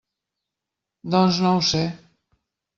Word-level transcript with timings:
Doncs 1.17 1.43
no 1.45 1.53
ho 1.61 1.63
sé. 1.71 1.85